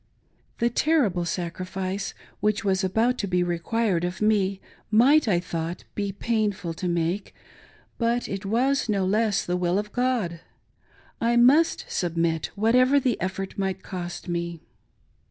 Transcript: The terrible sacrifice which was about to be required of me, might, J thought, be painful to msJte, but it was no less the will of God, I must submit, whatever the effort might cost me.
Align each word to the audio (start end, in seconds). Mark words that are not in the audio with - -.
The 0.57 0.71
terrible 0.71 1.25
sacrifice 1.25 2.15
which 2.39 2.65
was 2.65 2.83
about 2.83 3.19
to 3.19 3.27
be 3.27 3.43
required 3.43 4.03
of 4.03 4.19
me, 4.19 4.59
might, 4.89 5.21
J 5.25 5.39
thought, 5.39 5.83
be 5.93 6.11
painful 6.11 6.73
to 6.73 6.87
msJte, 6.87 7.31
but 7.99 8.27
it 8.27 8.43
was 8.43 8.89
no 8.89 9.05
less 9.05 9.45
the 9.45 9.57
will 9.57 9.77
of 9.77 9.91
God, 9.91 10.39
I 11.21 11.35
must 11.35 11.85
submit, 11.87 12.49
whatever 12.55 12.99
the 12.99 13.21
effort 13.21 13.59
might 13.59 13.83
cost 13.83 14.27
me. 14.27 14.61